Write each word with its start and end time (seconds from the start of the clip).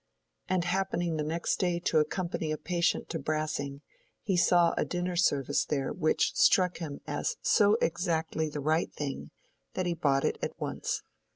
And 0.49 0.63
happening 0.65 1.17
the 1.17 1.23
next 1.23 1.57
day 1.59 1.79
to 1.81 1.99
accompany 1.99 2.51
a 2.51 2.57
patient 2.57 3.07
to 3.09 3.19
Brassing, 3.19 3.81
he 4.23 4.35
saw 4.35 4.73
a 4.75 4.83
dinner 4.83 5.15
service 5.15 5.63
there 5.63 5.93
which 5.93 6.33
struck 6.33 6.77
him 6.79 7.01
as 7.05 7.35
so 7.43 7.77
exactly 7.83 8.49
the 8.49 8.61
right 8.61 8.91
thing 8.91 9.29
that 9.75 9.85
he 9.85 9.93
bought 9.93 10.25
it 10.25 10.39
at 10.41 10.59
once. 10.59 11.03